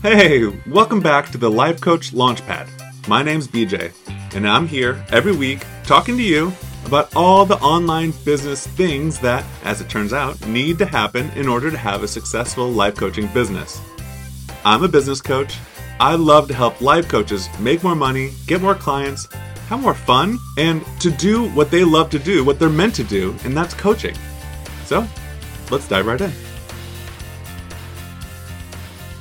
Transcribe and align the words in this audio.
Hey, 0.00 0.46
welcome 0.68 1.00
back 1.00 1.28
to 1.32 1.38
the 1.38 1.50
Life 1.50 1.80
Coach 1.80 2.12
Launchpad. 2.12 2.68
My 3.08 3.20
name's 3.24 3.48
BJ, 3.48 3.92
and 4.32 4.46
I'm 4.46 4.68
here 4.68 5.04
every 5.10 5.34
week 5.34 5.66
talking 5.82 6.16
to 6.16 6.22
you 6.22 6.52
about 6.86 7.16
all 7.16 7.44
the 7.44 7.58
online 7.58 8.12
business 8.24 8.64
things 8.64 9.18
that, 9.18 9.44
as 9.64 9.80
it 9.80 9.88
turns 9.88 10.12
out, 10.12 10.46
need 10.46 10.78
to 10.78 10.86
happen 10.86 11.28
in 11.30 11.48
order 11.48 11.68
to 11.68 11.76
have 11.76 12.04
a 12.04 12.08
successful 12.08 12.70
life 12.70 12.94
coaching 12.94 13.26
business. 13.34 13.80
I'm 14.64 14.84
a 14.84 14.88
business 14.88 15.20
coach. 15.20 15.58
I 15.98 16.14
love 16.14 16.46
to 16.46 16.54
help 16.54 16.80
life 16.80 17.08
coaches 17.08 17.48
make 17.58 17.82
more 17.82 17.96
money, 17.96 18.30
get 18.46 18.62
more 18.62 18.76
clients, 18.76 19.26
have 19.68 19.82
more 19.82 19.94
fun, 19.94 20.38
and 20.58 20.86
to 21.00 21.10
do 21.10 21.50
what 21.50 21.72
they 21.72 21.82
love 21.82 22.08
to 22.10 22.20
do, 22.20 22.44
what 22.44 22.60
they're 22.60 22.70
meant 22.70 22.94
to 22.94 23.04
do, 23.04 23.34
and 23.42 23.56
that's 23.56 23.74
coaching. 23.74 24.14
So, 24.84 25.08
let's 25.72 25.88
dive 25.88 26.06
right 26.06 26.20
in. 26.20 26.32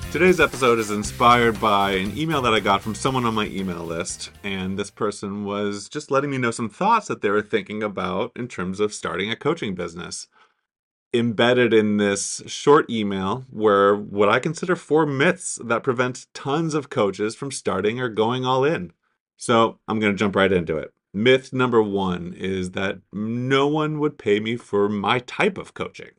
Today's 0.10 0.40
episode 0.40 0.80
is 0.80 0.90
inspired 0.90 1.60
by 1.60 1.92
an 1.92 2.18
email 2.18 2.42
that 2.42 2.54
I 2.54 2.62
got 2.62 2.82
from 2.82 2.96
someone 2.96 3.26
on 3.26 3.36
my 3.36 3.46
email 3.48 3.84
list, 3.84 4.32
and 4.42 4.80
this 4.80 4.90
person 4.90 5.44
was 5.44 5.90
just 5.90 6.10
letting 6.10 6.32
me 6.32 6.38
know 6.38 6.50
some 6.50 6.70
thoughts 6.70 7.08
that 7.10 7.22
they 7.22 7.30
were 7.30 7.42
thinking 7.42 7.84
about 7.84 8.32
in 8.36 8.48
terms 8.48 8.80
of 8.80 8.94
starting 8.94 9.30
a 9.30 9.36
coaching 9.36 9.76
business. 9.76 10.28
Embedded 11.14 11.74
in 11.74 11.98
this 11.98 12.42
short 12.48 12.90
email 12.90 13.46
were 13.52 13.98
what 13.98 14.30
I 14.30 14.40
consider 14.40 14.78
four 14.78 15.06
myths 15.06 15.60
that 15.64 15.84
prevent 15.84 16.28
tons 16.34 16.74
of 16.74 16.90
coaches 16.90 17.36
from 17.36 17.52
starting 17.52 18.00
or 18.00 18.08
going 18.08 18.46
all 18.46 18.64
in. 18.64 18.94
So 19.36 19.78
I'm 19.90 20.00
going 20.00 20.14
to 20.14 20.18
jump 20.18 20.38
right 20.38 20.52
into 20.52 20.78
it. 20.78 20.94
Myth 21.14 21.52
number 21.52 21.84
one 21.84 22.34
is 22.36 22.72
that 22.72 23.00
no 23.12 23.68
one 23.68 24.00
would 24.00 24.18
pay 24.18 24.40
me 24.40 24.56
for 24.56 24.88
my 24.88 25.20
type 25.20 25.58
of 25.58 25.74
coaching. 25.74 26.12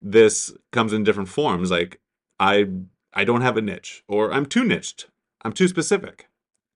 This 0.00 0.54
comes 0.70 0.92
in 0.92 1.02
different 1.02 1.28
forms. 1.28 1.70
Like, 1.70 2.00
I 2.44 2.66
I 3.14 3.24
don't 3.24 3.40
have 3.40 3.56
a 3.56 3.62
niche 3.62 4.04
or 4.06 4.32
I'm 4.32 4.44
too 4.46 4.64
niched. 4.64 5.06
I'm 5.42 5.52
too 5.52 5.68
specific. 5.68 6.28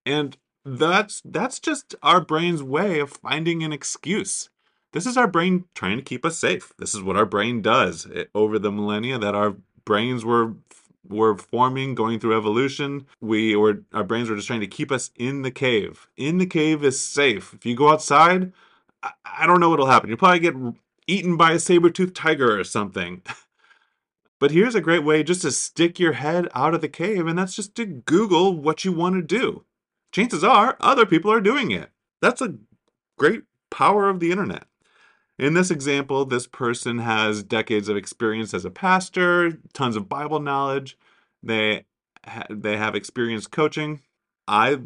And 0.06 0.36
that's 0.64 1.20
that's 1.24 1.60
just 1.60 1.94
our 2.02 2.20
brain's 2.20 2.62
way 2.62 3.00
of 3.00 3.10
finding 3.10 3.62
an 3.62 3.72
excuse. 3.72 4.48
This 4.92 5.04
is 5.04 5.18
our 5.18 5.28
brain 5.28 5.64
trying 5.74 5.98
to 5.98 6.02
keep 6.02 6.24
us 6.24 6.38
safe. 6.38 6.72
This 6.78 6.94
is 6.94 7.02
what 7.02 7.16
our 7.16 7.26
brain 7.26 7.60
does 7.60 8.06
it, 8.06 8.30
over 8.34 8.58
the 8.58 8.72
millennia 8.72 9.18
that 9.18 9.34
our 9.34 9.56
brains 9.84 10.24
were 10.24 10.54
were 11.06 11.36
forming, 11.36 11.94
going 11.94 12.18
through 12.18 12.36
evolution. 12.36 13.06
We 13.20 13.54
were 13.54 13.82
our 13.92 14.04
brains 14.04 14.30
were 14.30 14.36
just 14.36 14.48
trying 14.48 14.60
to 14.60 14.66
keep 14.66 14.90
us 14.90 15.10
in 15.16 15.42
the 15.42 15.50
cave. 15.50 16.08
In 16.16 16.38
the 16.38 16.46
cave 16.46 16.82
is 16.82 16.98
safe. 16.98 17.52
If 17.52 17.66
you 17.66 17.76
go 17.76 17.90
outside, 17.90 18.52
I, 19.02 19.12
I 19.42 19.46
don't 19.46 19.60
know 19.60 19.68
what'll 19.68 19.86
happen. 19.86 20.08
You'll 20.08 20.18
probably 20.18 20.40
get 20.40 20.54
eaten 21.06 21.36
by 21.36 21.52
a 21.52 21.58
saber-toothed 21.58 22.14
tiger 22.14 22.58
or 22.58 22.64
something. 22.64 23.22
But 24.40 24.52
here's 24.52 24.74
a 24.74 24.80
great 24.80 25.04
way 25.04 25.22
just 25.22 25.42
to 25.42 25.50
stick 25.50 25.98
your 25.98 26.12
head 26.12 26.48
out 26.54 26.74
of 26.74 26.80
the 26.80 26.88
cave, 26.88 27.26
and 27.26 27.38
that's 27.38 27.56
just 27.56 27.74
to 27.76 27.86
Google 27.86 28.56
what 28.56 28.84
you 28.84 28.92
want 28.92 29.16
to 29.16 29.22
do. 29.22 29.64
Chances 30.12 30.44
are 30.44 30.76
other 30.80 31.04
people 31.06 31.32
are 31.32 31.40
doing 31.40 31.70
it. 31.70 31.90
That's 32.22 32.40
a 32.40 32.54
great 33.18 33.42
power 33.70 34.08
of 34.08 34.20
the 34.20 34.30
internet. 34.30 34.64
In 35.38 35.54
this 35.54 35.70
example, 35.70 36.24
this 36.24 36.46
person 36.46 36.98
has 36.98 37.42
decades 37.42 37.88
of 37.88 37.96
experience 37.96 38.54
as 38.54 38.64
a 38.64 38.70
pastor, 38.70 39.58
tons 39.72 39.96
of 39.96 40.08
Bible 40.08 40.40
knowledge. 40.40 40.96
They 41.42 41.84
ha- 42.26 42.46
they 42.50 42.76
have 42.76 42.94
experience 42.94 43.46
coaching. 43.46 44.00
I 44.48 44.80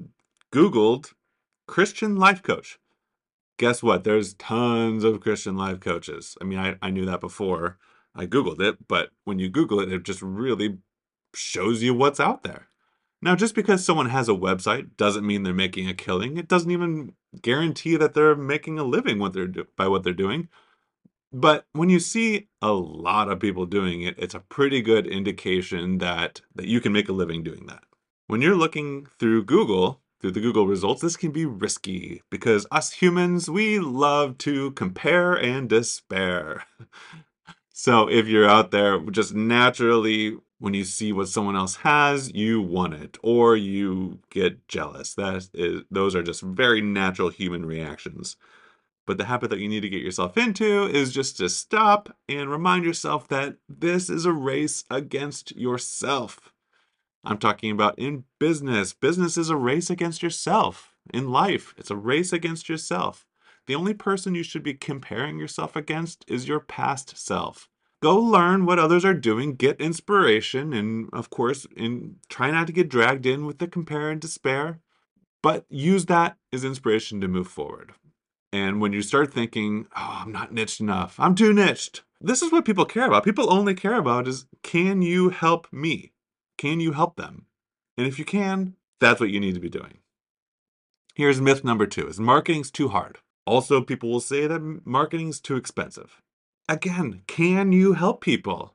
googled 0.52 1.12
Christian 1.66 2.16
life 2.16 2.42
coach. 2.42 2.78
Guess 3.58 3.82
what? 3.82 4.04
There's 4.04 4.34
tons 4.34 5.04
of 5.04 5.20
Christian 5.20 5.56
life 5.56 5.80
coaches. 5.80 6.36
I 6.40 6.44
mean, 6.44 6.58
I, 6.58 6.76
I 6.82 6.90
knew 6.90 7.06
that 7.06 7.20
before 7.20 7.78
I 8.14 8.26
Googled 8.26 8.60
it, 8.60 8.88
but 8.88 9.10
when 9.24 9.38
you 9.38 9.48
Google 9.48 9.80
it, 9.80 9.92
it 9.92 10.02
just 10.02 10.22
really 10.22 10.78
shows 11.34 11.82
you 11.82 11.94
what's 11.94 12.20
out 12.20 12.42
there. 12.42 12.68
Now, 13.22 13.36
just 13.36 13.54
because 13.54 13.84
someone 13.84 14.08
has 14.08 14.28
a 14.28 14.32
website 14.32 14.96
doesn't 14.96 15.26
mean 15.26 15.44
they're 15.44 15.54
making 15.54 15.88
a 15.88 15.94
killing. 15.94 16.36
It 16.36 16.48
doesn't 16.48 16.70
even 16.70 17.14
guarantee 17.40 17.96
that 17.96 18.14
they're 18.14 18.34
making 18.34 18.78
a 18.78 18.84
living 18.84 19.18
what 19.18 19.32
they're 19.32 19.46
do- 19.46 19.68
by 19.76 19.86
what 19.86 20.02
they're 20.02 20.12
doing. 20.12 20.48
But 21.32 21.66
when 21.72 21.88
you 21.88 21.98
see 22.00 22.48
a 22.60 22.72
lot 22.72 23.30
of 23.30 23.40
people 23.40 23.64
doing 23.64 24.02
it, 24.02 24.16
it's 24.18 24.34
a 24.34 24.40
pretty 24.40 24.82
good 24.82 25.06
indication 25.06 25.98
that 25.98 26.42
that 26.54 26.66
you 26.66 26.80
can 26.80 26.92
make 26.92 27.08
a 27.08 27.12
living 27.12 27.42
doing 27.42 27.66
that. 27.66 27.84
When 28.26 28.42
you're 28.42 28.56
looking 28.56 29.06
through 29.18 29.44
Google, 29.44 30.02
through 30.20 30.32
the 30.32 30.40
Google 30.40 30.66
results, 30.66 31.00
this 31.00 31.16
can 31.16 31.30
be 31.30 31.46
risky 31.46 32.22
because 32.28 32.66
us 32.70 32.92
humans, 32.92 33.48
we 33.48 33.78
love 33.78 34.36
to 34.38 34.72
compare 34.72 35.32
and 35.32 35.68
despair. 35.68 36.64
So 37.82 38.08
if 38.08 38.28
you're 38.28 38.48
out 38.48 38.70
there 38.70 39.00
just 39.10 39.34
naturally 39.34 40.38
when 40.60 40.72
you 40.72 40.84
see 40.84 41.12
what 41.12 41.26
someone 41.26 41.56
else 41.56 41.74
has, 41.74 42.32
you 42.32 42.62
want 42.62 42.94
it 42.94 43.18
or 43.24 43.56
you 43.56 44.20
get 44.30 44.68
jealous. 44.68 45.14
That 45.14 45.48
is 45.52 45.82
those 45.90 46.14
are 46.14 46.22
just 46.22 46.42
very 46.42 46.80
natural 46.80 47.28
human 47.28 47.66
reactions. 47.66 48.36
But 49.04 49.18
the 49.18 49.24
habit 49.24 49.50
that 49.50 49.58
you 49.58 49.68
need 49.68 49.80
to 49.80 49.88
get 49.88 50.00
yourself 50.00 50.38
into 50.38 50.86
is 50.86 51.12
just 51.12 51.38
to 51.38 51.48
stop 51.48 52.16
and 52.28 52.48
remind 52.48 52.84
yourself 52.84 53.26
that 53.30 53.56
this 53.68 54.08
is 54.08 54.26
a 54.26 54.32
race 54.32 54.84
against 54.88 55.56
yourself. 55.56 56.52
I'm 57.24 57.38
talking 57.38 57.72
about 57.72 57.98
in 57.98 58.26
business. 58.38 58.92
Business 58.92 59.36
is 59.36 59.50
a 59.50 59.56
race 59.56 59.90
against 59.90 60.22
yourself. 60.22 60.94
In 61.12 61.32
life, 61.32 61.74
it's 61.76 61.90
a 61.90 61.96
race 61.96 62.32
against 62.32 62.68
yourself. 62.68 63.26
The 63.66 63.74
only 63.74 63.94
person 63.94 64.36
you 64.36 64.44
should 64.44 64.62
be 64.62 64.74
comparing 64.74 65.40
yourself 65.40 65.74
against 65.74 66.24
is 66.28 66.46
your 66.46 66.60
past 66.60 67.18
self. 67.18 67.68
Go 68.02 68.18
learn 68.18 68.66
what 68.66 68.80
others 68.80 69.04
are 69.04 69.14
doing, 69.14 69.54
get 69.54 69.80
inspiration, 69.80 70.72
and 70.72 71.08
of 71.12 71.30
course, 71.30 71.68
and 71.76 72.16
try 72.28 72.50
not 72.50 72.66
to 72.66 72.72
get 72.72 72.88
dragged 72.88 73.26
in 73.26 73.46
with 73.46 73.58
the 73.58 73.68
compare 73.68 74.10
and 74.10 74.20
despair, 74.20 74.80
but 75.40 75.66
use 75.68 76.06
that 76.06 76.36
as 76.52 76.64
inspiration 76.64 77.20
to 77.20 77.28
move 77.28 77.46
forward. 77.46 77.92
And 78.52 78.80
when 78.80 78.92
you 78.92 79.02
start 79.02 79.32
thinking, 79.32 79.86
oh, 79.96 80.22
I'm 80.24 80.32
not 80.32 80.52
niched 80.52 80.80
enough, 80.80 81.14
I'm 81.20 81.36
too 81.36 81.52
niched, 81.52 82.02
this 82.20 82.42
is 82.42 82.50
what 82.50 82.64
people 82.64 82.84
care 82.84 83.06
about. 83.06 83.24
People 83.24 83.52
only 83.52 83.74
care 83.74 83.96
about 83.96 84.26
is 84.26 84.46
can 84.64 85.00
you 85.00 85.28
help 85.28 85.68
me? 85.72 86.12
Can 86.58 86.80
you 86.80 86.92
help 86.92 87.14
them? 87.14 87.46
And 87.96 88.06
if 88.06 88.18
you 88.18 88.24
can, 88.24 88.74
that's 89.00 89.20
what 89.20 89.30
you 89.30 89.38
need 89.38 89.54
to 89.54 89.60
be 89.60 89.70
doing. 89.70 89.98
Here's 91.14 91.40
myth 91.40 91.62
number 91.62 91.86
two 91.86 92.08
is 92.08 92.18
marketing's 92.18 92.72
too 92.72 92.88
hard. 92.88 93.18
Also, 93.46 93.80
people 93.80 94.10
will 94.10 94.20
say 94.20 94.48
that 94.48 94.80
marketing's 94.84 95.40
too 95.40 95.54
expensive. 95.54 96.20
Again, 96.68 97.22
can 97.26 97.72
you 97.72 97.94
help 97.94 98.20
people? 98.20 98.74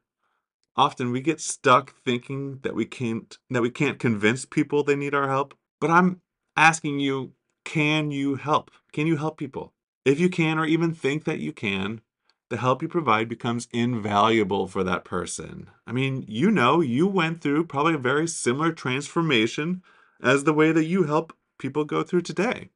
Often 0.76 1.12
we 1.12 1.22
get 1.22 1.40
stuck 1.40 1.96
thinking 2.04 2.60
that 2.64 2.76
we 2.76 2.86
can't 2.86 3.38
that 3.50 3.62
we 3.62 3.72
can't 3.72 3.98
convince 3.98 4.46
people 4.46 4.84
they 4.84 4.96
need 4.96 5.16
our 5.16 5.28
help, 5.28 5.56
but 5.80 5.90
I'm 5.90 6.22
asking 6.56 7.00
you, 7.00 7.34
can 7.64 8.12
you 8.12 8.36
help? 8.36 8.72
Can 8.92 9.08
you 9.08 9.18
help 9.18 9.38
people? 9.38 9.74
If 10.06 10.20
you 10.20 10.30
can 10.30 10.60
or 10.60 10.66
even 10.66 10.94
think 10.94 11.24
that 11.24 11.40
you 11.40 11.52
can, 11.52 12.02
the 12.50 12.58
help 12.58 12.82
you 12.82 12.88
provide 12.88 13.28
becomes 13.28 13.68
invaluable 13.74 14.68
for 14.68 14.84
that 14.84 15.04
person. 15.04 15.70
I 15.86 15.92
mean, 15.92 16.26
you 16.28 16.52
know, 16.52 16.82
you 16.82 17.08
went 17.08 17.42
through 17.42 17.66
probably 17.66 17.96
a 17.96 18.00
very 18.00 18.28
similar 18.28 18.72
transformation 18.72 19.82
as 20.22 20.44
the 20.44 20.54
way 20.54 20.72
that 20.72 20.86
you 20.86 21.04
help 21.04 21.34
people 21.58 21.84
go 21.84 22.04
through 22.04 22.22
today. 22.22 22.70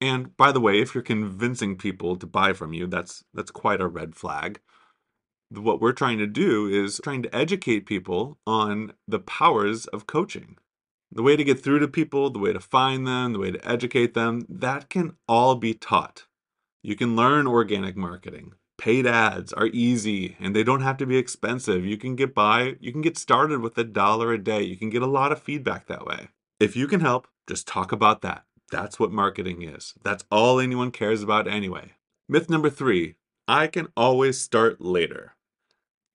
And 0.00 0.36
by 0.36 0.52
the 0.52 0.60
way, 0.60 0.80
if 0.80 0.94
you're 0.94 1.02
convincing 1.02 1.76
people 1.76 2.16
to 2.16 2.26
buy 2.26 2.52
from 2.52 2.72
you, 2.72 2.86
that's 2.86 3.24
that's 3.32 3.50
quite 3.50 3.80
a 3.80 3.86
red 3.86 4.14
flag. 4.14 4.60
What 5.50 5.80
we're 5.80 5.92
trying 5.92 6.18
to 6.18 6.26
do 6.26 6.66
is 6.66 7.00
trying 7.02 7.22
to 7.22 7.34
educate 7.34 7.86
people 7.86 8.38
on 8.46 8.92
the 9.06 9.20
powers 9.20 9.86
of 9.86 10.06
coaching. 10.06 10.56
The 11.12 11.22
way 11.22 11.36
to 11.36 11.44
get 11.44 11.62
through 11.62 11.78
to 11.78 11.88
people, 11.88 12.30
the 12.30 12.40
way 12.40 12.52
to 12.52 12.60
find 12.60 13.06
them, 13.06 13.32
the 13.32 13.38
way 13.38 13.52
to 13.52 13.68
educate 13.68 14.14
them, 14.14 14.46
that 14.48 14.88
can 14.88 15.16
all 15.28 15.54
be 15.54 15.72
taught. 15.72 16.26
You 16.82 16.96
can 16.96 17.14
learn 17.14 17.46
organic 17.46 17.96
marketing. 17.96 18.54
Paid 18.76 19.06
ads 19.06 19.52
are 19.52 19.68
easy 19.68 20.36
and 20.40 20.54
they 20.54 20.64
don't 20.64 20.82
have 20.82 20.96
to 20.98 21.06
be 21.06 21.16
expensive. 21.16 21.86
You 21.86 21.96
can 21.96 22.16
get 22.16 22.34
by, 22.34 22.76
you 22.80 22.90
can 22.90 23.00
get 23.00 23.16
started 23.16 23.60
with 23.60 23.78
a 23.78 23.84
dollar 23.84 24.32
a 24.32 24.38
day. 24.38 24.62
You 24.62 24.76
can 24.76 24.90
get 24.90 25.02
a 25.02 25.06
lot 25.06 25.30
of 25.30 25.40
feedback 25.40 25.86
that 25.86 26.04
way. 26.04 26.28
If 26.58 26.74
you 26.74 26.88
can 26.88 27.00
help, 27.00 27.28
just 27.48 27.68
talk 27.68 27.92
about 27.92 28.22
that. 28.22 28.44
That's 28.74 28.98
what 28.98 29.12
marketing 29.12 29.62
is. 29.62 29.94
That's 30.02 30.24
all 30.32 30.58
anyone 30.58 30.90
cares 30.90 31.22
about 31.22 31.46
anyway. 31.46 31.92
Myth 32.28 32.50
number 32.50 32.68
three 32.68 33.14
I 33.46 33.68
can 33.68 33.86
always 33.96 34.40
start 34.40 34.80
later. 34.80 35.36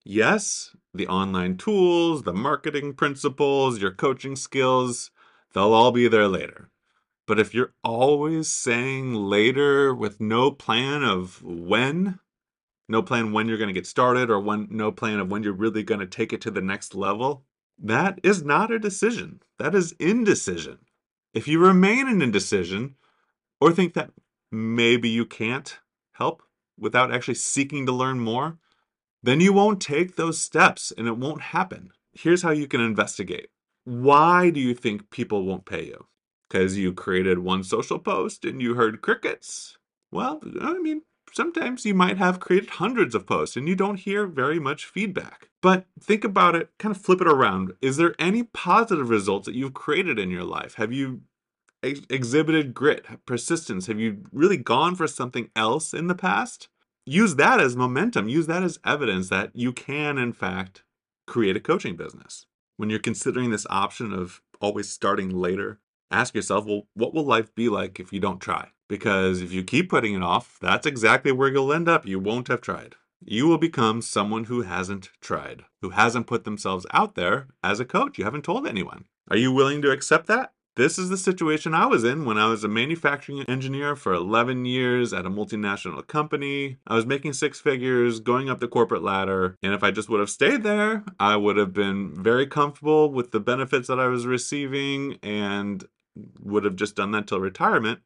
Yes, 0.03 0.75
the 0.93 1.07
online 1.07 1.55
tools, 1.55 2.23
the 2.23 2.33
marketing 2.33 2.95
principles, 2.95 3.79
your 3.79 3.91
coaching 3.91 4.35
skills, 4.35 5.09
they'll 5.53 5.71
all 5.71 5.93
be 5.93 6.09
there 6.09 6.27
later. 6.27 6.69
But 7.25 7.39
if 7.39 7.53
you're 7.53 7.75
always 7.81 8.49
saying 8.49 9.13
later 9.13 9.95
with 9.95 10.19
no 10.19 10.51
plan 10.51 11.01
of 11.01 11.41
when, 11.41 12.19
no 12.89 13.01
plan 13.01 13.31
when 13.31 13.47
you're 13.47 13.57
going 13.57 13.69
to 13.69 13.79
get 13.79 13.87
started 13.87 14.29
or 14.29 14.41
when 14.41 14.67
no 14.69 14.91
plan 14.91 15.21
of 15.21 15.31
when 15.31 15.43
you're 15.43 15.53
really 15.53 15.83
going 15.83 16.01
to 16.01 16.05
take 16.05 16.33
it 16.33 16.41
to 16.41 16.51
the 16.51 16.59
next 16.59 16.93
level, 16.93 17.45
that 17.81 18.19
is 18.21 18.43
not 18.43 18.69
a 18.69 18.79
decision. 18.79 19.39
That 19.59 19.73
is 19.73 19.93
indecision. 19.93 20.79
If 21.33 21.47
you 21.47 21.59
remain 21.59 22.07
in 22.07 22.21
indecision 22.21 22.95
or 23.61 23.71
think 23.71 23.93
that 23.93 24.11
maybe 24.51 25.09
you 25.09 25.25
can't 25.25 25.77
help 26.13 26.41
without 26.77 27.13
actually 27.13 27.35
seeking 27.35 27.85
to 27.85 27.91
learn 27.91 28.19
more, 28.19 28.57
then 29.21 29.39
you 29.39 29.53
won't 29.53 29.81
take 29.81 30.15
those 30.15 30.41
steps 30.41 30.91
and 30.97 31.07
it 31.07 31.17
won't 31.17 31.41
happen. 31.41 31.91
Here's 32.13 32.41
how 32.41 32.51
you 32.51 32.67
can 32.67 32.81
investigate. 32.81 33.49
Why 33.83 34.49
do 34.49 34.59
you 34.59 34.73
think 34.73 35.09
people 35.11 35.45
won't 35.45 35.65
pay 35.65 35.85
you? 35.85 36.07
Because 36.49 36.77
you 36.77 36.93
created 36.93 37.39
one 37.39 37.63
social 37.63 37.99
post 37.99 38.43
and 38.43 38.61
you 38.61 38.73
heard 38.73 39.01
crickets? 39.01 39.77
Well, 40.11 40.41
I 40.61 40.79
mean, 40.79 41.03
sometimes 41.33 41.85
you 41.85 41.93
might 41.93 42.17
have 42.17 42.39
created 42.39 42.71
hundreds 42.71 43.15
of 43.15 43.25
posts 43.25 43.55
and 43.55 43.67
you 43.67 43.75
don't 43.75 43.99
hear 43.99 44.25
very 44.25 44.59
much 44.59 44.85
feedback. 44.85 45.49
But 45.61 45.85
think 45.99 46.23
about 46.23 46.55
it, 46.55 46.69
kind 46.77 46.95
of 46.95 47.01
flip 47.01 47.21
it 47.21 47.27
around. 47.27 47.73
Is 47.81 47.97
there 47.97 48.15
any 48.17 48.43
positive 48.43 49.09
results 49.09 49.45
that 49.45 49.55
you've 49.55 49.73
created 49.73 50.17
in 50.17 50.29
your 50.29 50.43
life? 50.43 50.75
Have 50.75 50.93
you 50.93 51.21
ex- 51.83 52.01
exhibited 52.09 52.73
grit, 52.73 53.05
persistence? 53.25 53.87
Have 53.87 53.99
you 53.99 54.23
really 54.31 54.57
gone 54.57 54.95
for 54.95 55.07
something 55.07 55.49
else 55.55 55.93
in 55.93 56.07
the 56.07 56.15
past? 56.15 56.69
Use 57.05 57.35
that 57.35 57.59
as 57.59 57.75
momentum, 57.75 58.29
use 58.29 58.47
that 58.47 58.63
as 58.63 58.79
evidence 58.85 59.29
that 59.29 59.51
you 59.53 59.73
can, 59.73 60.17
in 60.17 60.31
fact, 60.31 60.83
create 61.27 61.55
a 61.55 61.61
coaching 61.61 61.95
business. 61.95 62.45
When 62.77 62.89
you're 62.89 62.99
considering 62.99 63.49
this 63.49 63.67
option 63.69 64.13
of 64.13 64.41
always 64.61 64.89
starting 64.89 65.29
later, 65.29 65.79
ask 66.11 66.35
yourself, 66.35 66.65
well, 66.65 66.83
what 66.93 67.13
will 67.13 67.25
life 67.25 67.53
be 67.55 67.69
like 67.69 67.99
if 67.99 68.11
you 68.13 68.19
don't 68.19 68.41
try? 68.41 68.69
Because 68.87 69.41
if 69.41 69.51
you 69.51 69.63
keep 69.63 69.89
putting 69.89 70.15
it 70.15 70.23
off, 70.23 70.57
that's 70.59 70.87
exactly 70.87 71.31
where 71.31 71.49
you'll 71.49 71.73
end 71.73 71.87
up. 71.87 72.07
You 72.07 72.19
won't 72.19 72.47
have 72.47 72.61
tried. 72.61 72.95
You 73.23 73.47
will 73.47 73.57
become 73.57 74.01
someone 74.01 74.45
who 74.45 74.61
hasn't 74.61 75.09
tried, 75.21 75.63
who 75.81 75.89
hasn't 75.89 76.27
put 76.27 76.45
themselves 76.45 76.85
out 76.91 77.15
there 77.15 77.47
as 77.63 77.79
a 77.79 77.85
coach. 77.85 78.17
You 78.17 78.23
haven't 78.23 78.45
told 78.45 78.65
anyone. 78.65 79.05
Are 79.29 79.37
you 79.37 79.51
willing 79.51 79.81
to 79.83 79.91
accept 79.91 80.27
that? 80.27 80.53
This 80.75 80.97
is 80.97 81.09
the 81.09 81.17
situation 81.17 81.73
I 81.73 81.87
was 81.87 82.05
in 82.05 82.23
when 82.23 82.37
I 82.37 82.47
was 82.47 82.63
a 82.63 82.69
manufacturing 82.69 83.41
engineer 83.49 83.97
for 83.97 84.13
11 84.13 84.63
years 84.65 85.11
at 85.11 85.25
a 85.25 85.29
multinational 85.29 86.07
company. 86.07 86.77
I 86.87 86.95
was 86.95 87.05
making 87.05 87.33
six 87.33 87.59
figures, 87.59 88.21
going 88.21 88.49
up 88.49 88.59
the 88.59 88.67
corporate 88.69 89.03
ladder, 89.03 89.57
and 89.61 89.73
if 89.73 89.83
I 89.83 89.91
just 89.91 90.07
would 90.07 90.21
have 90.21 90.29
stayed 90.29 90.63
there, 90.63 91.03
I 91.19 91.35
would 91.35 91.57
have 91.57 91.73
been 91.73 92.23
very 92.23 92.47
comfortable 92.47 93.11
with 93.11 93.31
the 93.31 93.41
benefits 93.41 93.89
that 93.89 93.99
I 93.99 94.07
was 94.07 94.25
receiving 94.25 95.17
and 95.21 95.83
would 96.39 96.63
have 96.63 96.75
just 96.75 96.95
done 96.95 97.11
that 97.11 97.27
till 97.27 97.39
retirement. 97.39 97.99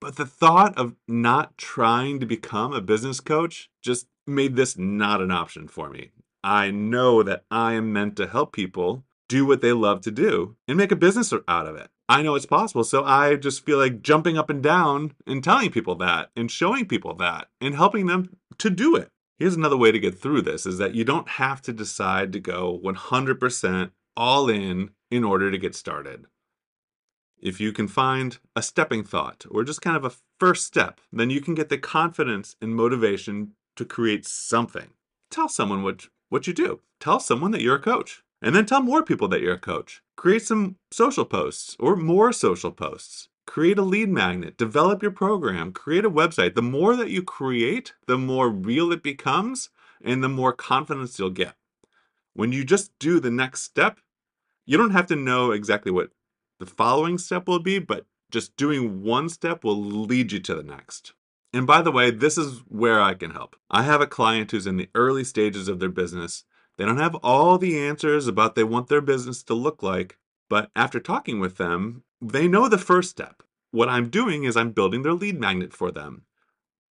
But 0.00 0.16
the 0.16 0.26
thought 0.26 0.76
of 0.78 0.94
not 1.06 1.58
trying 1.58 2.20
to 2.20 2.26
become 2.26 2.72
a 2.72 2.80
business 2.80 3.20
coach 3.20 3.70
just 3.82 4.06
made 4.26 4.56
this 4.56 4.78
not 4.78 5.20
an 5.20 5.30
option 5.30 5.68
for 5.68 5.90
me. 5.90 6.10
I 6.42 6.70
know 6.70 7.22
that 7.22 7.44
I 7.50 7.74
am 7.74 7.92
meant 7.92 8.16
to 8.16 8.26
help 8.26 8.52
people 8.52 9.04
do 9.28 9.44
what 9.44 9.60
they 9.60 9.72
love 9.72 10.00
to 10.02 10.10
do 10.10 10.56
and 10.66 10.76
make 10.76 10.90
a 10.90 10.96
business 10.96 11.32
out 11.46 11.66
of 11.66 11.76
it. 11.76 11.88
I 12.08 12.22
know 12.22 12.34
it's 12.34 12.46
possible. 12.46 12.82
So 12.82 13.04
I 13.04 13.36
just 13.36 13.64
feel 13.64 13.78
like 13.78 14.02
jumping 14.02 14.36
up 14.36 14.50
and 14.50 14.62
down 14.62 15.12
and 15.26 15.44
telling 15.44 15.70
people 15.70 15.94
that 15.96 16.30
and 16.34 16.50
showing 16.50 16.86
people 16.86 17.14
that 17.14 17.48
and 17.60 17.74
helping 17.74 18.06
them 18.06 18.36
to 18.58 18.70
do 18.70 18.96
it. 18.96 19.10
Here's 19.38 19.54
another 19.54 19.76
way 19.76 19.92
to 19.92 20.00
get 20.00 20.18
through 20.18 20.42
this 20.42 20.66
is 20.66 20.78
that 20.78 20.94
you 20.94 21.04
don't 21.04 21.28
have 21.28 21.62
to 21.62 21.72
decide 21.72 22.32
to 22.32 22.40
go 22.40 22.80
100% 22.84 23.90
all 24.16 24.50
in 24.50 24.90
in 25.10 25.24
order 25.24 25.50
to 25.50 25.58
get 25.58 25.74
started. 25.74 26.26
If 27.40 27.58
you 27.58 27.72
can 27.72 27.88
find 27.88 28.38
a 28.54 28.62
stepping 28.62 29.02
thought 29.02 29.46
or 29.50 29.64
just 29.64 29.80
kind 29.80 29.96
of 29.96 30.04
a 30.04 30.12
first 30.38 30.66
step, 30.66 31.00
then 31.10 31.30
you 31.30 31.40
can 31.40 31.54
get 31.54 31.70
the 31.70 31.78
confidence 31.78 32.54
and 32.60 32.76
motivation 32.76 33.52
to 33.76 33.84
create 33.84 34.26
something. 34.26 34.90
Tell 35.30 35.48
someone 35.48 35.82
what, 35.82 36.08
what 36.28 36.46
you 36.46 36.52
do. 36.52 36.80
Tell 36.98 37.18
someone 37.18 37.50
that 37.52 37.62
you're 37.62 37.76
a 37.76 37.80
coach. 37.80 38.22
And 38.42 38.54
then 38.54 38.66
tell 38.66 38.82
more 38.82 39.02
people 39.02 39.28
that 39.28 39.40
you're 39.40 39.54
a 39.54 39.58
coach. 39.58 40.02
Create 40.16 40.42
some 40.42 40.76
social 40.90 41.24
posts 41.24 41.76
or 41.78 41.96
more 41.96 42.32
social 42.32 42.72
posts. 42.72 43.28
Create 43.46 43.78
a 43.78 43.82
lead 43.82 44.10
magnet, 44.10 44.56
develop 44.56 45.02
your 45.02 45.10
program, 45.10 45.72
create 45.72 46.04
a 46.04 46.10
website. 46.10 46.54
The 46.54 46.62
more 46.62 46.94
that 46.94 47.10
you 47.10 47.22
create, 47.22 47.94
the 48.06 48.18
more 48.18 48.48
real 48.50 48.92
it 48.92 49.02
becomes 49.02 49.70
and 50.02 50.22
the 50.22 50.28
more 50.28 50.52
confidence 50.52 51.18
you'll 51.18 51.30
get. 51.30 51.54
When 52.34 52.52
you 52.52 52.64
just 52.64 52.96
do 52.98 53.18
the 53.18 53.30
next 53.30 53.62
step, 53.62 53.98
you 54.66 54.76
don't 54.76 54.92
have 54.92 55.06
to 55.06 55.16
know 55.16 55.50
exactly 55.50 55.90
what 55.90 56.10
the 56.60 56.66
following 56.66 57.18
step 57.18 57.48
will 57.48 57.58
be, 57.58 57.80
but 57.80 58.06
just 58.30 58.54
doing 58.54 59.02
one 59.02 59.28
step 59.28 59.64
will 59.64 59.82
lead 59.82 60.30
you 60.30 60.38
to 60.38 60.54
the 60.54 60.62
next. 60.62 61.14
And 61.52 61.66
by 61.66 61.82
the 61.82 61.90
way, 61.90 62.12
this 62.12 62.38
is 62.38 62.60
where 62.68 63.00
I 63.00 63.14
can 63.14 63.32
help. 63.32 63.56
I 63.68 63.82
have 63.82 64.00
a 64.00 64.06
client 64.06 64.52
who's 64.52 64.68
in 64.68 64.76
the 64.76 64.88
early 64.94 65.24
stages 65.24 65.66
of 65.66 65.80
their 65.80 65.88
business 65.88 66.44
they 66.80 66.86
don't 66.86 66.96
have 66.96 67.16
all 67.16 67.58
the 67.58 67.78
answers 67.78 68.26
about 68.26 68.54
they 68.54 68.64
want 68.64 68.88
their 68.88 69.02
business 69.02 69.42
to 69.42 69.52
look 69.52 69.82
like, 69.82 70.16
but 70.48 70.70
after 70.74 70.98
talking 70.98 71.38
with 71.38 71.58
them, 71.58 72.04
they 72.22 72.48
know 72.48 72.70
the 72.70 72.78
first 72.78 73.10
step. 73.10 73.42
What 73.70 73.90
I'm 73.90 74.08
doing 74.08 74.44
is 74.44 74.56
I'm 74.56 74.72
building 74.72 75.02
their 75.02 75.12
lead 75.12 75.38
magnet 75.38 75.74
for 75.74 75.90
them. 75.90 76.22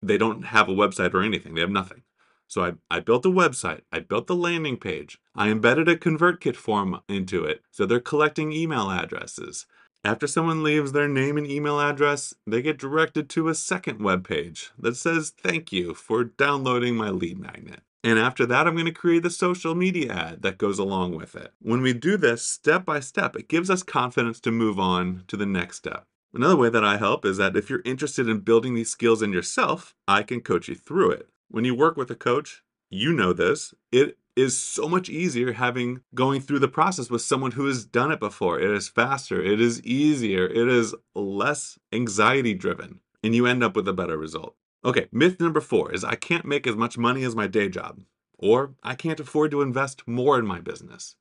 They 0.02 0.18
don't 0.18 0.48
have 0.48 0.68
a 0.68 0.74
website 0.74 1.14
or 1.14 1.22
anything, 1.22 1.56
they 1.56 1.62
have 1.62 1.70
nothing. 1.70 2.04
So 2.48 2.64
I, 2.64 2.74
I 2.90 3.00
built 3.02 3.26
a 3.26 3.30
website, 3.30 3.82
I 3.92 4.00
built 4.00 4.28
the 4.28 4.36
landing 4.36 4.78
page, 4.78 5.20
I 5.36 5.50
embedded 5.50 5.90
a 5.90 5.98
ConvertKit 5.98 6.56
form 6.56 7.02
into 7.10 7.44
it, 7.44 7.62
so 7.72 7.86
they're 7.86 8.00
collecting 8.00 8.54
email 8.54 8.90
addresses. 8.90 9.66
After 10.04 10.28
someone 10.28 10.64
leaves 10.64 10.94
their 10.94 11.10
name 11.10 11.38
and 11.38 11.46
email 11.46 11.82
address, 11.82 12.34
they 12.46 12.62
get 12.62 12.78
directed 12.78 13.30
to 13.30 13.50
a 13.50 13.56
second 13.56 14.02
web 14.02 14.26
page 14.26 14.72
that 14.80 14.96
says 14.96 15.32
thank 15.32 15.74
you 15.74 15.94
for 15.94 16.24
downloading 16.24 16.96
my 16.96 17.10
lead 17.10 17.40
magnet. 17.40 17.82
And 18.04 18.18
after 18.18 18.46
that, 18.46 18.68
I'm 18.68 18.76
going 18.76 18.86
to 18.86 18.92
create 18.94 19.24
the 19.24 19.30
social 19.30 19.76
media 19.76 20.14
ad 20.14 20.42
that 20.44 20.58
goes 20.58 20.80
along 20.80 21.16
with 21.16 21.36
it. 21.36 21.52
When 21.62 21.82
we 21.82 21.92
do 21.92 22.16
this 22.16 22.42
step 22.44 22.86
by 22.86 23.02
step, 23.02 23.36
it 23.36 23.50
gives 23.50 23.70
us 23.70 23.84
confidence 23.84 24.40
to 24.42 24.52
move 24.52 24.80
on 24.80 25.26
to 25.28 25.36
the 25.36 25.46
next 25.46 25.78
step. 25.78 26.06
Another 26.34 26.56
way 26.56 26.70
that 26.70 26.86
I 26.86 26.98
help 26.98 27.26
is 27.26 27.36
that 27.38 27.58
if 27.58 27.70
you're 27.70 27.82
interested 27.84 28.30
in 28.30 28.40
building 28.40 28.76
these 28.76 28.90
skills 28.90 29.22
in 29.22 29.34
yourself, 29.34 29.94
I 30.08 30.24
can 30.24 30.40
coach 30.40 30.70
you 30.70 30.76
through 30.76 31.12
it. 31.12 31.30
When 31.50 31.64
you 31.64 31.76
work 31.76 31.96
with 31.96 32.12
a 32.12 32.16
coach, 32.16 32.62
you 32.90 33.14
know 33.14 33.34
this, 33.34 33.74
it 33.92 34.18
is 34.36 34.58
so 34.58 34.88
much 34.88 35.10
easier 35.10 35.54
having 35.54 36.02
going 36.14 36.42
through 36.42 36.60
the 36.60 36.68
process 36.68 37.10
with 37.10 37.22
someone 37.22 37.52
who 37.52 37.66
has 37.66 37.86
done 37.86 38.12
it 38.12 38.20
before. 38.20 38.60
It 38.60 38.70
is 38.70 38.90
faster, 38.90 39.42
it 39.42 39.60
is 39.60 39.82
easier, 39.84 40.46
it 40.46 40.68
is 40.68 40.94
less 41.16 41.80
anxiety 41.92 42.54
driven, 42.54 43.00
and 43.24 43.34
you 43.34 43.48
end 43.48 43.64
up 43.64 43.76
with 43.76 43.88
a 43.88 43.94
better 43.94 44.18
result. 44.18 44.56
Okay, 44.86 45.08
myth 45.12 45.40
number 45.40 45.62
four 45.62 45.92
is 45.92 46.04
I 46.04 46.16
can't 46.16 46.46
make 46.46 46.68
as 46.68 46.76
much 46.76 46.98
money 46.98 47.24
as 47.24 47.36
my 47.36 47.48
day 47.48 47.70
job, 47.70 48.02
or 48.38 48.76
I 48.84 48.96
can't 48.96 49.20
afford 49.20 49.52
to 49.52 49.62
invest 49.62 50.08
more 50.08 50.38
in 50.38 50.46
my 50.46 50.60
business. 50.60 51.16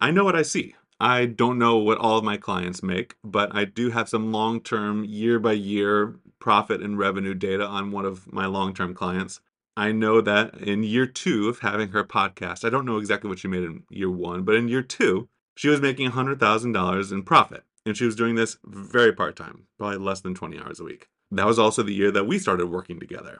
I 0.00 0.10
know 0.10 0.24
what 0.24 0.36
I 0.36 0.42
see. 0.42 0.74
I 0.98 1.26
don't 1.26 1.58
know 1.58 1.76
what 1.76 1.98
all 1.98 2.18
of 2.18 2.24
my 2.24 2.36
clients 2.36 2.82
make, 2.82 3.14
but 3.22 3.54
I 3.54 3.64
do 3.64 3.90
have 3.90 4.08
some 4.08 4.32
long 4.32 4.60
term, 4.60 5.04
year 5.04 5.38
by 5.38 5.52
year 5.52 6.16
profit 6.40 6.82
and 6.82 6.98
revenue 6.98 7.34
data 7.34 7.64
on 7.64 7.90
one 7.92 8.04
of 8.04 8.32
my 8.32 8.46
long 8.46 8.74
term 8.74 8.92
clients. 8.92 9.40
I 9.76 9.92
know 9.92 10.20
that 10.20 10.54
in 10.56 10.82
year 10.82 11.06
two 11.06 11.48
of 11.48 11.60
having 11.60 11.88
her 11.88 12.04
podcast, 12.04 12.64
I 12.64 12.70
don't 12.70 12.84
know 12.84 12.98
exactly 12.98 13.28
what 13.28 13.38
she 13.38 13.48
made 13.48 13.62
in 13.62 13.84
year 13.90 14.10
one, 14.10 14.42
but 14.42 14.54
in 14.54 14.68
year 14.68 14.82
two, 14.82 15.28
she 15.54 15.68
was 15.68 15.80
making 15.80 16.10
$100,000 16.10 17.12
in 17.12 17.22
profit. 17.22 17.64
And 17.86 17.96
she 17.96 18.04
was 18.04 18.16
doing 18.16 18.34
this 18.34 18.58
very 18.64 19.12
part 19.12 19.36
time, 19.36 19.66
probably 19.78 19.98
less 19.98 20.20
than 20.20 20.34
20 20.34 20.58
hours 20.58 20.80
a 20.80 20.84
week. 20.84 21.08
That 21.30 21.46
was 21.46 21.58
also 21.58 21.82
the 21.82 21.94
year 21.94 22.10
that 22.10 22.26
we 22.26 22.38
started 22.38 22.66
working 22.66 23.00
together. 23.00 23.38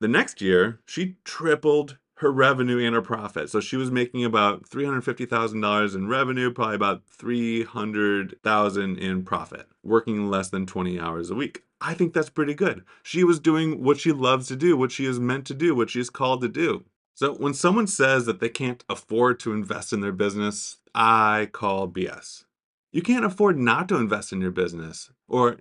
The 0.00 0.08
next 0.08 0.40
year, 0.40 0.80
she 0.86 1.16
tripled 1.24 1.98
her 2.16 2.30
revenue 2.30 2.84
and 2.84 2.94
her 2.94 3.02
profit. 3.02 3.48
So 3.48 3.60
she 3.60 3.76
was 3.76 3.90
making 3.90 4.24
about 4.24 4.68
$350,000 4.68 5.94
in 5.94 6.08
revenue, 6.08 6.52
probably 6.52 6.74
about 6.74 7.04
300,000 7.06 8.98
in 8.98 9.22
profit, 9.22 9.68
working 9.82 10.28
less 10.28 10.50
than 10.50 10.66
20 10.66 10.98
hours 10.98 11.30
a 11.30 11.34
week. 11.34 11.62
I 11.80 11.94
think 11.94 12.12
that's 12.12 12.30
pretty 12.30 12.54
good. 12.54 12.84
She 13.02 13.24
was 13.24 13.38
doing 13.38 13.82
what 13.82 13.98
she 13.98 14.12
loves 14.12 14.48
to 14.48 14.56
do, 14.56 14.76
what 14.76 14.92
she 14.92 15.06
is 15.06 15.20
meant 15.20 15.46
to 15.46 15.54
do, 15.54 15.74
what 15.74 15.90
she 15.90 16.00
is 16.00 16.10
called 16.10 16.40
to 16.42 16.48
do. 16.48 16.84
So 17.14 17.34
when 17.34 17.54
someone 17.54 17.86
says 17.86 18.26
that 18.26 18.40
they 18.40 18.48
can't 18.48 18.84
afford 18.88 19.40
to 19.40 19.52
invest 19.52 19.92
in 19.92 20.00
their 20.00 20.12
business, 20.12 20.78
I 20.94 21.48
call 21.52 21.88
BS. 21.88 22.44
You 22.92 23.02
can't 23.02 23.24
afford 23.24 23.58
not 23.58 23.88
to 23.88 23.96
invest 23.96 24.32
in 24.32 24.40
your 24.40 24.50
business 24.50 25.10
or 25.28 25.58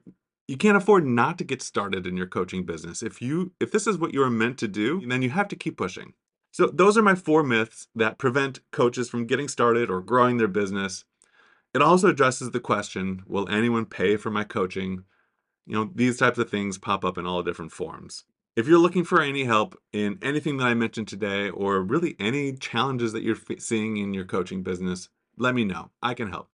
you 0.48 0.56
can't 0.56 0.78
afford 0.78 1.06
not 1.06 1.38
to 1.38 1.44
get 1.44 1.62
started 1.62 2.08
in 2.08 2.16
your 2.16 2.28
coaching 2.28 2.64
business. 2.64 3.04
If 3.04 3.22
you 3.22 3.52
if 3.60 3.72
this 3.72 3.86
is 3.86 3.98
what 3.98 4.14
you're 4.14 4.30
meant 4.30 4.58
to 4.60 4.68
do, 4.68 5.02
then 5.06 5.22
you 5.22 5.30
have 5.32 5.48
to 5.50 5.56
keep 5.56 5.78
pushing. 5.78 6.14
So 6.52 6.68
those 6.68 6.98
are 6.98 7.04
my 7.04 7.16
four 7.16 7.44
myths 7.44 7.88
that 7.96 8.18
prevent 8.18 8.62
coaches 8.72 9.10
from 9.10 9.28
getting 9.28 9.48
started 9.48 9.90
or 9.90 10.02
growing 10.02 10.38
their 10.38 10.48
business. 10.48 11.04
It 11.74 11.82
also 11.82 12.08
addresses 12.10 12.52
the 12.52 12.60
question, 12.60 13.24
will 13.28 13.50
anyone 13.50 13.86
pay 13.86 14.16
for 14.16 14.32
my 14.32 14.44
coaching? 14.44 15.04
You 15.68 15.74
know, 15.76 15.92
these 15.94 16.18
types 16.18 16.38
of 16.38 16.50
things 16.50 16.78
pop 16.78 17.04
up 17.04 17.18
in 17.18 17.28
all 17.28 17.44
different 17.44 17.74
forms. 17.74 18.24
If 18.56 18.68
you're 18.68 18.80
looking 18.80 19.04
for 19.04 19.22
any 19.22 19.44
help 19.44 19.78
in 19.92 20.18
anything 20.22 20.58
that 20.58 20.66
I 20.66 20.74
mentioned 20.74 21.10
today 21.10 21.50
or 21.50 21.82
really 21.82 22.16
any 22.20 22.54
challenges 22.54 23.12
that 23.12 23.22
you're 23.22 23.38
seeing 23.60 23.98
in 23.98 24.14
your 24.14 24.26
coaching 24.26 24.64
business, 24.64 25.10
let 25.38 25.54
me 25.54 25.66
know. 25.66 25.92
I 26.02 26.14
can 26.14 26.30
help. 26.32 26.46